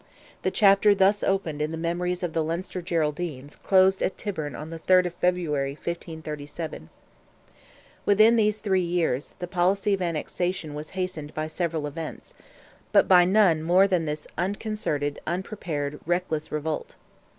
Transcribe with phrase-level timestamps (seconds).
[0.41, 4.71] The chapter thus opened in the memoirs of the Leinster Geraldines closed at Tyburn on
[4.71, 6.89] the 3rd of February, 1537.
[8.03, 13.61] Within these three years, the policy of annexation was hastened by several events—but by none
[13.61, 16.95] more than this unconcerted, unprepared, reckless revolt.